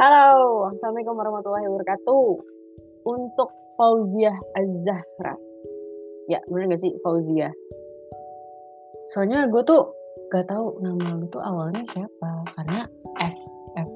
Halo, 0.00 0.64
Assalamualaikum 0.72 1.12
warahmatullahi 1.12 1.68
wabarakatuh. 1.68 2.28
Untuk 3.04 3.52
Fauziah 3.76 4.32
Az-Zahra. 4.56 5.36
Ya, 6.24 6.40
bener 6.48 6.72
gak 6.72 6.80
sih 6.80 6.96
Fauziah? 7.04 7.52
Soalnya 9.12 9.44
gue 9.52 9.60
tuh 9.60 9.92
gak 10.32 10.48
tahu 10.48 10.80
nama 10.80 11.20
lu 11.20 11.28
tuh 11.28 11.44
awalnya 11.44 11.84
siapa. 11.84 12.48
Karena 12.56 12.88
F, 13.20 13.36
F, 13.76 13.90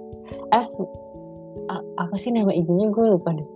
F, 0.53 0.69
a- 1.73 1.89
apa 1.97 2.17
sih 2.21 2.37
nama 2.37 2.53
IG-nya 2.53 2.93
gue 2.93 3.05
lupa 3.09 3.33
deh. 3.33 3.49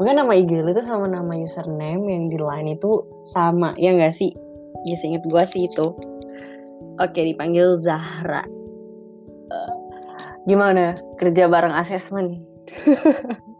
Pokoknya 0.00 0.24
nama 0.24 0.40
IG 0.40 0.64
lu 0.64 0.72
tuh 0.72 0.88
sama 0.88 1.04
nama 1.04 1.36
username 1.36 2.08
yang 2.08 2.32
di 2.32 2.40
line 2.40 2.80
itu 2.80 3.04
sama, 3.28 3.76
ya 3.76 3.92
gak 3.92 4.16
sih? 4.16 4.32
Ya 4.88 4.96
seinget 4.96 5.20
gue 5.28 5.42
sih 5.44 5.68
itu. 5.68 5.92
Oke, 6.96 7.20
dipanggil 7.28 7.76
Zahra. 7.76 8.48
Eh, 9.52 9.83
gimana 10.44 11.00
kerja 11.16 11.48
bareng 11.48 11.72
asesmen? 11.72 12.44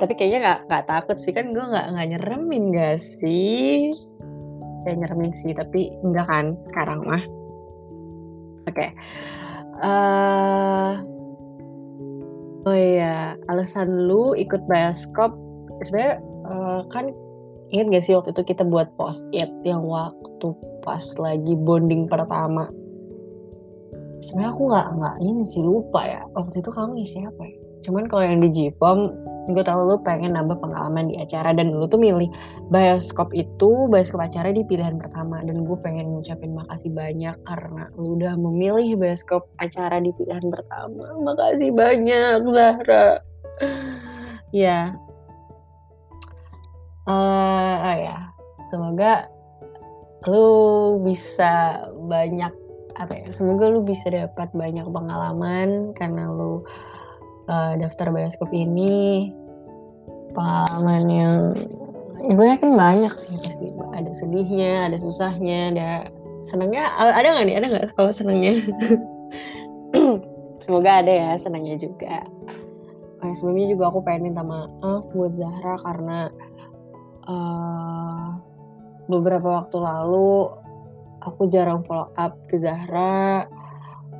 Tapi 0.00 0.16
kayaknya 0.16 0.38
nggak 0.40 0.60
nggak 0.70 0.86
takut 0.88 1.16
sih 1.20 1.34
kan 1.36 1.52
gue 1.52 1.60
nggak 1.60 1.86
nggak 1.92 2.08
nyeremin 2.16 2.72
gak 2.72 3.04
sih? 3.20 3.92
Ya 4.88 4.96
nyeremin 4.96 5.36
sih 5.36 5.52
tapi 5.52 5.92
enggak 6.00 6.24
kan 6.24 6.56
sekarang 6.64 7.04
mah. 7.04 7.20
Oke. 8.64 8.96
eh 9.80 10.92
oh 12.68 12.76
iya, 12.76 13.36
alasan 13.48 14.08
lu 14.08 14.36
ikut 14.36 14.60
bioskop 14.68 15.36
sebenarnya 15.84 16.20
eh, 16.48 16.80
kan 16.92 17.12
ingat 17.70 17.86
gak 17.92 18.04
sih 18.08 18.16
waktu 18.16 18.32
itu 18.32 18.56
kita 18.56 18.64
buat 18.64 18.88
post 18.96 19.20
it 19.36 19.52
yang 19.68 19.84
waktu 19.84 20.48
pas 20.80 21.04
lagi 21.20 21.52
bonding 21.60 22.08
pertama. 22.08 22.72
Sebenarnya 24.20 24.52
aku 24.52 24.62
nggak 24.68 24.86
nggak 25.00 25.16
ini 25.24 25.42
sih 25.48 25.62
lupa 25.64 26.00
ya. 26.04 26.22
Waktu 26.36 26.60
itu 26.60 26.70
kamu 26.70 26.92
isi 27.00 27.18
apa 27.24 27.42
ya? 27.44 27.56
Cuman 27.80 28.04
kalau 28.12 28.24
yang 28.28 28.44
di 28.44 28.50
Jipom 28.52 29.12
gue 29.50 29.64
tahu 29.66 29.82
lu 29.82 29.96
pengen 30.06 30.38
nambah 30.38 30.62
pengalaman 30.62 31.10
di 31.10 31.18
acara 31.18 31.50
dan 31.50 31.74
lu 31.74 31.88
tuh 31.90 31.98
milih 31.98 32.30
bioskop 32.70 33.34
itu 33.34 33.88
bioskop 33.90 34.22
acara 34.22 34.52
di 34.52 34.62
pilihan 34.62 35.00
pertama. 35.00 35.40
Dan 35.42 35.64
gue 35.64 35.78
pengen 35.80 36.12
ngucapin 36.12 36.54
makasih 36.54 36.92
banyak 36.92 37.34
karena 37.48 37.88
lu 37.96 38.20
udah 38.20 38.36
memilih 38.36 39.00
bioskop 39.00 39.48
acara 39.58 39.98
di 39.98 40.12
pilihan 40.14 40.44
pertama. 40.52 41.16
Makasih 41.24 41.72
banyak 41.72 42.44
Zahra. 42.46 43.24
Ya. 44.52 44.94
Eh 47.08 47.76
ah 47.80 47.96
ya. 47.96 48.18
Semoga 48.70 49.26
lu 50.28 51.00
bisa 51.00 51.88
banyak 52.06 52.52
apa 52.96 53.12
ya 53.14 53.26
semoga 53.30 53.70
lu 53.70 53.84
bisa 53.84 54.10
dapat 54.10 54.50
banyak 54.54 54.86
pengalaman 54.88 55.94
karena 55.94 56.30
lu 56.30 56.64
uh, 57.50 57.74
daftar 57.78 58.10
bioskop 58.14 58.50
ini. 58.54 59.30
Pengalaman 60.30 61.02
yang 61.10 61.36
ya 62.22 62.32
gue 62.38 62.46
yakin 62.46 62.78
banyak 62.78 63.10
sih 63.18 63.34
pasti 63.42 63.66
ada 63.96 64.12
sedihnya 64.14 64.86
ada 64.86 64.96
susahnya 65.00 65.74
ada 65.74 65.88
senangnya. 66.46 66.86
Ada 66.98 67.26
nggak 67.34 67.46
nih? 67.50 67.56
Ada 67.58 67.66
nggak 67.66 67.84
kalau 67.98 68.12
senangnya? 68.14 68.54
Semoga 70.62 71.02
ada 71.02 71.10
ya 71.10 71.30
senangnya 71.40 71.74
juga. 71.80 72.22
Kayak 73.20 73.34
sebelumnya 73.36 73.66
juga 73.74 73.84
aku 73.90 74.00
pengen 74.06 74.32
minta 74.32 74.40
maaf 74.46 75.04
buat 75.12 75.34
Zahra 75.34 75.76
karena 75.82 76.30
uh, 77.28 78.38
beberapa 79.10 79.60
waktu 79.60 79.76
lalu 79.76 80.54
aku 81.24 81.48
jarang 81.52 81.84
follow 81.84 82.08
up 82.16 82.36
ke 82.48 82.56
Zahra 82.56 83.44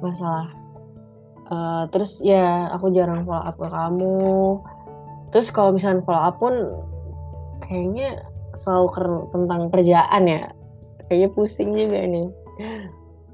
masalah 0.00 0.52
uh, 1.50 1.84
terus 1.92 2.20
ya 2.24 2.72
aku 2.72 2.92
jarang 2.94 3.26
follow 3.26 3.44
up 3.44 3.56
ke 3.58 3.68
kamu. 3.68 4.18
Terus 5.30 5.48
kalau 5.54 5.70
misalnya 5.74 6.02
follow 6.02 6.22
up 6.22 6.36
pun 6.42 6.54
kayaknya 7.62 8.24
selalu 8.64 8.88
ker- 8.94 9.26
tentang 9.30 9.60
kerjaan 9.70 10.22
ya. 10.26 10.42
Kayaknya 11.06 11.28
pusing 11.34 11.70
juga 11.74 11.98
nih 12.06 12.28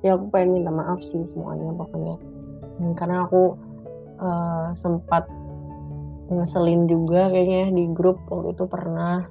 ya 0.05 0.15
aku 0.15 0.31
pengen 0.31 0.63
minta 0.63 0.71
maaf 0.71 1.03
sih 1.03 1.23
semuanya 1.27 1.75
pokoknya. 1.75 2.17
Hmm, 2.79 2.93
karena 2.95 3.27
aku 3.27 3.57
uh, 4.21 4.71
sempat 4.77 5.27
ngeselin 6.31 6.91
juga 6.91 7.31
kayaknya 7.31 7.75
di 7.75 7.85
grup 7.91 8.23
waktu 8.31 8.55
itu 8.55 8.65
pernah. 8.71 9.27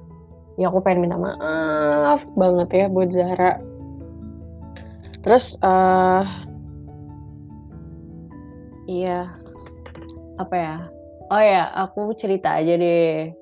Ya 0.56 0.72
aku 0.72 0.80
pengen 0.80 1.08
minta 1.08 1.20
maaf 1.20 2.24
banget 2.32 2.68
ya 2.72 2.84
buat 2.88 3.12
Zahra 3.12 3.60
terus 5.26 5.58
uh, 5.66 6.22
iya. 8.86 9.26
Apa 10.38 10.54
ya? 10.54 10.76
Oh 11.34 11.42
ya 11.42 11.66
aku 11.74 12.14
cerita 12.14 12.54
aja 12.54 12.78
deh. 12.78 13.34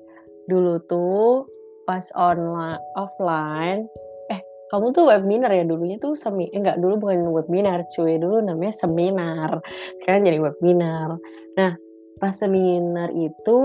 Dulu 0.49 0.81
tuh 0.89 1.45
pas 1.85 2.01
online 2.17 2.81
offline 2.97 3.85
eh 4.33 4.41
kamu 4.73 4.89
tuh 4.95 5.13
webinar 5.13 5.53
ya? 5.53 5.61
Dulunya 5.61 6.01
tuh 6.01 6.17
semi 6.17 6.49
eh, 6.49 6.57
enggak 6.57 6.81
dulu 6.81 7.05
bukan 7.05 7.29
webinar 7.29 7.85
cuy. 7.93 8.17
Dulu 8.17 8.41
namanya 8.41 8.73
seminar. 8.73 9.61
Sekarang 10.01 10.25
jadi 10.25 10.41
webinar. 10.41 11.21
Nah 11.59 11.77
pas 12.17 12.33
seminar 12.33 13.11
itu 13.13 13.59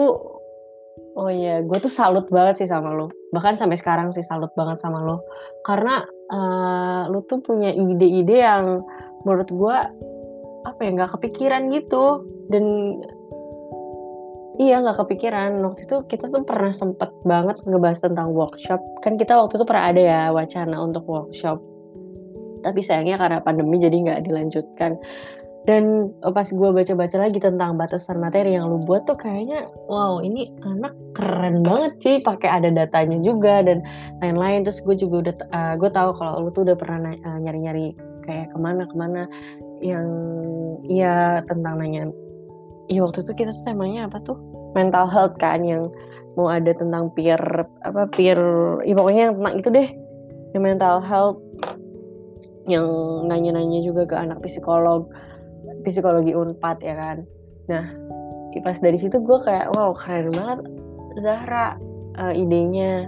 oh 1.17 1.31
ya 1.31 1.63
gue 1.65 1.79
tuh 1.81 1.89
salut 1.89 2.29
banget 2.29 2.67
sih 2.67 2.69
sama 2.69 2.93
lo. 2.93 3.09
Bahkan 3.33 3.57
sampai 3.57 3.81
sekarang 3.81 4.13
sih 4.13 4.27
salut 4.27 4.53
banget 4.59 4.83
sama 4.85 5.01
lo. 5.01 5.25
Karena 5.65 6.05
uh, 6.31 7.11
lo 7.11 7.21
tuh 7.27 7.43
punya 7.43 7.75
ide-ide 7.75 8.41
yang 8.41 8.87
menurut 9.27 9.51
gue 9.51 9.79
apa 10.65 10.81
ya 10.81 10.91
nggak 10.95 11.13
kepikiran 11.19 11.69
gitu. 11.75 12.25
Dan 12.51 12.65
iya 14.63 14.81
nggak 14.81 15.05
kepikiran. 15.05 15.61
Waktu 15.67 15.91
itu 15.91 15.97
kita 16.07 16.31
tuh 16.31 16.47
pernah 16.47 16.73
sempet 16.73 17.11
banget 17.27 17.61
ngebahas 17.67 18.01
tentang 18.01 18.33
workshop. 18.33 18.81
Kan 19.05 19.19
kita 19.19 19.37
waktu 19.37 19.59
itu 19.59 19.67
pernah 19.67 19.85
ada 19.91 20.01
ya 20.01 20.23
wacana 20.31 20.77
untuk 20.81 21.05
workshop. 21.05 21.59
Tapi 22.61 22.81
sayangnya 22.85 23.17
karena 23.17 23.39
pandemi 23.41 23.81
jadi 23.81 23.97
nggak 23.97 24.21
dilanjutkan 24.29 25.01
dan 25.69 26.09
pas 26.33 26.49
gue 26.49 26.71
baca-baca 26.73 27.17
lagi 27.21 27.37
tentang 27.37 27.77
batasan 27.77 28.17
materi 28.17 28.57
yang 28.57 28.73
lu 28.73 28.81
buat 28.81 29.05
tuh 29.05 29.21
kayaknya 29.21 29.69
wow 29.93 30.25
ini 30.25 30.49
anak 30.65 30.97
keren 31.13 31.61
banget 31.61 31.93
sih 32.01 32.17
pakai 32.25 32.49
ada 32.49 32.73
datanya 32.73 33.21
juga 33.21 33.61
dan 33.61 33.85
lain-lain. 34.25 34.65
Terus 34.65 34.81
gue 34.81 34.97
juga 34.97 35.17
udah 35.29 35.35
uh, 35.53 35.75
gue 35.77 35.91
tahu 35.93 36.11
kalau 36.17 36.49
lu 36.49 36.51
tuh 36.51 36.65
udah 36.65 36.77
pernah 36.81 37.13
uh, 37.13 37.39
nyari-nyari 37.45 37.93
kayak 38.25 38.53
ke 38.53 38.59
mana 38.59 38.89
ke 38.89 38.97
mana 38.97 39.29
yang 39.85 40.09
iya 40.89 41.45
tentang 41.45 41.77
nanya. 41.77 42.09
Iya 42.89 43.05
waktu 43.05 43.21
itu 43.23 43.33
kita 43.37 43.53
tuh 43.53 43.65
temanya 43.69 44.09
apa 44.09 44.19
tuh? 44.25 44.41
Mental 44.73 45.05
health 45.13 45.37
kan 45.37 45.61
yang 45.61 45.93
mau 46.41 46.49
ada 46.49 46.73
tentang 46.73 47.13
peer 47.13 47.41
apa 47.85 48.09
peer 48.17 48.39
ya 48.87 48.95
pokoknya 48.97 49.23
yang 49.29 49.35
tentang 49.37 49.55
itu 49.59 49.69
deh 49.69 49.89
yang 50.57 50.63
mental 50.63 50.97
health 51.03 51.39
yang 52.71 52.87
nanya-nanya 53.27 53.83
juga 53.83 54.07
ke 54.07 54.15
anak 54.15 54.39
psikolog 54.47 55.11
psikologi 55.83 56.33
unpad 56.33 56.79
ya 56.83 56.95
kan? 56.97 57.19
Nah 57.69 57.87
pas 58.61 58.77
dari 58.83 58.99
situ 58.99 59.23
gue 59.23 59.39
kayak 59.47 59.71
wow 59.73 59.95
keren 59.95 60.35
banget 60.35 60.61
Zahra 61.23 61.79
uh, 62.19 62.35
idenya. 62.35 63.07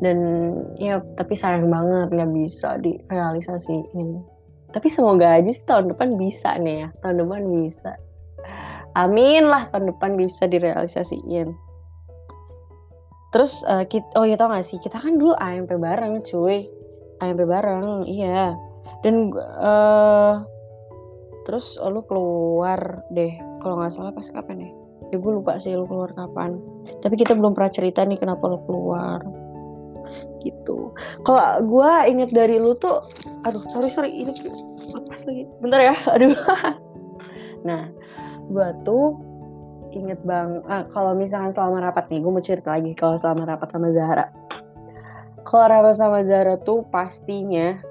Dan 0.00 0.18
ya 0.80 1.04
tapi 1.20 1.36
sayang 1.36 1.68
banget 1.68 2.08
nggak 2.08 2.32
bisa 2.32 2.80
direalisasiin. 2.80 4.24
Tapi 4.70 4.88
semoga 4.88 5.36
aja 5.36 5.50
sih 5.52 5.64
tahun 5.68 5.92
depan 5.92 6.16
bisa 6.16 6.56
nih 6.56 6.86
ya 6.86 6.88
tahun 7.04 7.26
depan 7.26 7.42
bisa. 7.52 7.92
Amin 8.98 9.46
lah 9.46 9.68
tahun 9.70 9.92
depan 9.92 10.16
bisa 10.16 10.48
direalisasiin. 10.48 11.52
Terus 13.30 13.62
uh, 13.70 13.86
kita, 13.86 14.06
oh 14.18 14.26
ya 14.26 14.34
tau 14.34 14.50
gak 14.50 14.66
sih? 14.66 14.82
Kita 14.82 14.98
kan 14.98 15.14
dulu 15.14 15.38
AMP 15.38 15.70
bareng 15.78 16.18
cuy. 16.26 16.66
AMP 17.22 17.40
bareng 17.46 18.02
iya. 18.10 18.58
Dan 19.06 19.30
uh, 19.38 20.42
terus 21.50 21.74
lu 21.82 22.06
keluar 22.06 23.02
deh 23.10 23.34
kalau 23.58 23.82
nggak 23.82 23.90
salah 23.90 24.14
pas 24.14 24.30
kapan 24.30 24.70
ya? 24.70 24.70
Ya 25.10 25.16
gue 25.18 25.32
lupa 25.34 25.58
sih 25.58 25.74
lu 25.74 25.82
keluar 25.90 26.14
kapan. 26.14 26.62
Tapi 27.02 27.18
kita 27.18 27.34
belum 27.34 27.58
pernah 27.58 27.74
cerita 27.74 28.06
nih 28.06 28.22
kenapa 28.22 28.46
lu 28.46 28.62
keluar. 28.70 29.18
Gitu. 30.38 30.94
Kalau 31.26 31.42
gue 31.66 31.90
inget 32.06 32.30
dari 32.30 32.62
lu 32.62 32.78
tuh 32.78 33.02
aduh 33.42 33.66
sorry 33.74 33.90
sorry 33.90 34.14
ini 34.14 34.30
lepas 34.94 35.26
lagi. 35.26 35.42
Bentar 35.58 35.82
ya 35.82 35.94
aduh. 36.14 36.38
Nah 37.66 37.90
gue 38.46 38.68
tuh 38.86 39.18
inget 39.90 40.22
bang 40.22 40.62
ah, 40.70 40.86
kalau 40.94 41.18
misalkan 41.18 41.50
selama 41.50 41.90
rapat 41.90 42.06
nih 42.14 42.22
gue 42.22 42.30
mau 42.30 42.38
cerita 42.38 42.78
lagi 42.78 42.94
kalau 42.94 43.18
selama 43.18 43.58
rapat 43.58 43.74
sama 43.74 43.90
Zahra. 43.90 44.30
Kalau 45.42 45.66
rapat 45.66 45.98
sama 45.98 46.22
Zahra 46.22 46.54
tuh 46.62 46.86
pastinya 46.94 47.89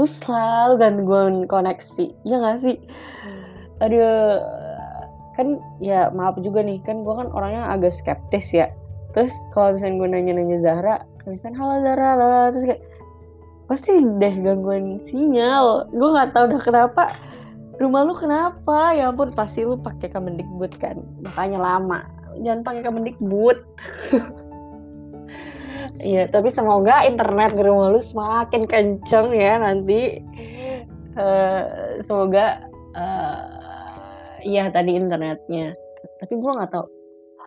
tuh 0.00 0.08
selalu 0.08 0.80
gangguan 0.80 1.34
koneksi. 1.44 2.08
Ya 2.24 2.40
gak 2.40 2.64
sih? 2.64 2.80
Aduh 3.84 4.40
kan 5.36 5.56
ya 5.80 6.12
maaf 6.12 6.36
juga 6.40 6.60
nih 6.60 6.80
kan 6.84 7.00
gue 7.04 7.14
kan 7.16 7.28
orangnya 7.36 7.68
agak 7.68 7.92
skeptis 7.92 8.48
ya. 8.56 8.72
Terus 9.12 9.32
kalau 9.52 9.76
misalnya 9.76 10.00
gue 10.00 10.08
nanya-nanya 10.08 10.58
Zahra 10.64 10.96
misalnya 11.28 11.56
halo 11.60 11.74
Zahra 11.84 12.08
lala. 12.16 12.40
terus 12.56 12.64
kayak 12.64 12.82
pasti 13.68 14.00
deh 14.00 14.34
gangguan 14.40 15.04
sinyal. 15.04 15.84
Gue 15.92 16.08
nggak 16.16 16.32
tahu 16.32 16.44
udah 16.48 16.62
kenapa. 16.64 17.04
Rumah 17.80 18.00
lu 18.04 18.12
kenapa? 18.16 18.92
Ya 18.92 19.08
ampun 19.08 19.32
pasti 19.32 19.64
lu 19.64 19.76
pakai 19.80 20.12
Kemendikbud 20.12 20.76
kan. 20.80 21.00
Makanya 21.24 21.60
lama. 21.60 22.04
Jangan 22.40 22.60
pakai 22.64 22.82
Kemendikbud 22.84 23.58
Iya, 25.98 26.30
tapi 26.30 26.54
semoga 26.54 27.02
internet 27.02 27.58
di 27.58 27.62
rumah 27.66 27.90
lu 27.90 27.98
semakin 27.98 28.62
kenceng 28.70 29.34
ya 29.34 29.58
nanti. 29.58 30.22
Uh, 31.18 31.98
semoga 32.06 32.62
uh, 32.94 34.38
iya 34.46 34.70
tadi 34.70 34.94
internetnya. 34.94 35.74
Tapi 36.22 36.32
gua 36.38 36.62
nggak 36.62 36.70
tahu. 36.70 36.86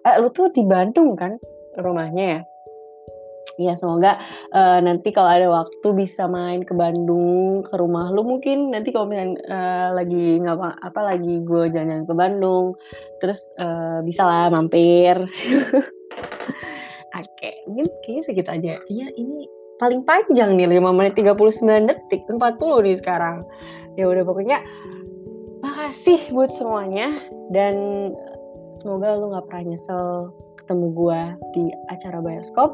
Eh, 0.03 0.15
lu 0.19 0.27
tuh 0.35 0.51
di 0.51 0.67
Bandung 0.67 1.15
kan 1.15 1.39
rumahnya 1.79 2.25
ya? 2.37 2.41
ya 3.61 3.77
semoga 3.77 4.17
uh, 4.49 4.79
nanti 4.81 5.13
kalau 5.13 5.29
ada 5.29 5.47
waktu 5.49 5.87
bisa 5.93 6.25
main 6.25 6.65
ke 6.65 6.73
Bandung 6.73 7.61
ke 7.61 7.73
rumah 7.77 8.09
lu 8.09 8.25
mungkin 8.25 8.73
nanti 8.73 8.89
kalau 8.89 9.05
misalnya 9.05 9.37
uh, 9.45 9.89
lagi 9.93 10.41
ngapa 10.41 10.81
apa 10.81 11.01
lagi 11.13 11.43
gue 11.45 11.69
jalan-jalan 11.69 12.05
ke 12.09 12.15
Bandung 12.17 12.65
terus 13.21 13.45
uh, 13.61 14.01
bisa 14.01 14.25
lah 14.25 14.49
mampir 14.49 15.21
oke 17.13 17.51
mungkin 17.69 17.89
kayaknya 18.01 18.23
segitu 18.25 18.49
aja. 18.49 18.71
Kayaknya 18.85 19.07
ini 19.17 19.37
paling 19.81 20.01
panjang 20.05 20.55
nih 20.55 20.79
5 20.79 20.97
menit 20.97 21.13
39 21.19 21.89
detik 21.89 22.21
40 22.29 22.39
nih 22.85 22.95
sekarang. 23.01 23.43
Ya 23.99 24.09
udah 24.09 24.23
pokoknya 24.25 24.63
makasih 25.63 26.33
buat 26.35 26.51
semuanya 26.51 27.15
dan 27.55 27.75
semoga 28.83 29.15
lu 29.15 29.31
nggak 29.31 29.47
pernah 29.47 29.63
nyesel 29.73 30.33
ketemu 30.59 30.87
gue 30.95 31.21
di 31.55 31.65
acara 31.91 32.19
bioskop. 32.23 32.71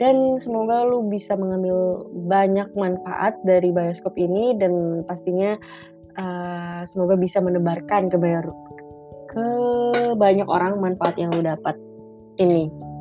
Dan 0.00 0.40
semoga 0.42 0.82
lu 0.82 1.06
bisa 1.06 1.38
mengambil 1.38 2.08
banyak 2.26 2.66
manfaat 2.74 3.38
dari 3.46 3.70
bioskop 3.70 4.18
ini 4.18 4.56
dan 4.58 5.04
pastinya 5.06 5.54
uh, 6.18 6.82
semoga 6.90 7.14
bisa 7.14 7.38
menebarkan 7.38 8.10
ke 8.10 8.18
ke 9.32 9.46
banyak 10.18 10.48
orang 10.50 10.82
manfaat 10.82 11.14
yang 11.16 11.30
lu 11.30 11.44
dapat. 11.44 11.78
Ini. 12.40 12.91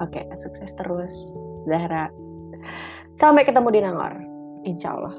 Oke, 0.00 0.24
okay, 0.24 0.24
sukses 0.40 0.72
terus, 0.80 1.12
Zahra. 1.68 2.08
Sampai 3.20 3.44
ketemu 3.44 3.68
di 3.68 3.80
Nangor, 3.84 4.14
insya 4.64 4.96
Allah. 4.96 5.14